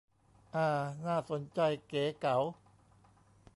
[0.55, 0.67] อ่า
[1.05, 2.37] น่าสนใจ เก๋เก๋า